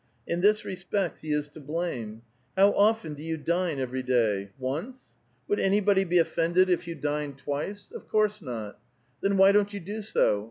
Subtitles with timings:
[0.25, 2.23] In this respect he is to blame.
[2.57, 4.49] How often do you dine every day?
[4.57, 5.15] Once?
[5.47, 7.33] Would anybody be offenden if you A VITAL QUESTION.
[7.33, 7.91] 307 clined twice?
[7.91, 8.79] Of course not.
[9.21, 10.39] Then why don't you do so